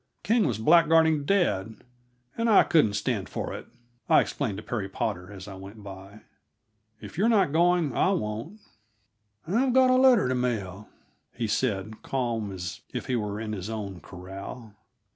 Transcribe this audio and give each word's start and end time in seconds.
"King 0.23 0.47
was 0.47 0.57
blackguarding 0.57 1.27
dad, 1.27 1.83
and 2.35 2.49
I 2.49 2.63
couldn't 2.63 2.95
stand 2.95 3.29
for 3.29 3.53
it," 3.53 3.67
I 4.09 4.19
explained 4.19 4.57
to 4.57 4.63
Perry 4.63 4.89
Potter 4.89 5.31
as 5.31 5.47
I 5.47 5.53
went 5.53 5.83
by. 5.83 6.21
"If 6.99 7.19
you're 7.19 7.29
not 7.29 7.51
going, 7.51 7.95
I 7.95 8.09
won't." 8.13 8.59
"I've 9.47 9.73
got 9.73 9.91
a 9.91 9.95
letter 9.97 10.27
to 10.27 10.33
mail," 10.33 10.89
he 11.35 11.45
said, 11.45 12.01
calm 12.01 12.51
as 12.51 12.81
if 12.91 13.05
he 13.05 13.15
were 13.15 13.39
in 13.39 13.53
his 13.53 13.69
own 13.69 13.99
corral. 13.99 14.73